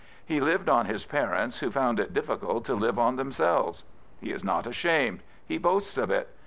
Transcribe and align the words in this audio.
He 0.25 0.41
lived 0.41 0.67
on 0.67 0.87
his 0.87 1.05
parents, 1.05 1.59
who 1.59 1.69
found 1.69 1.99
it 1.99 2.11
difficult 2.11 2.65
to 2.65 2.73
live 2.73 2.97
on 2.97 3.17
themselves. 3.17 3.83
He 4.19 4.31
is 4.31 4.43
not 4.43 4.65
ashamed: 4.65 5.21
he 5.45 5.59
boasts 5.59 5.95
of 5.95 6.09
it. 6.09 6.29